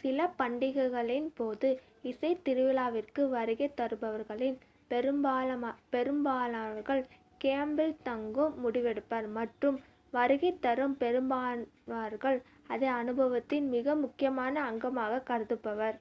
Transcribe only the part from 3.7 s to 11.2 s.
தருபவர்களில் பெரும்பான்மையானவர்கள் கேம்பில் தங்கும் முடிவெடுப்பர் மற்றும் வருகை தரும்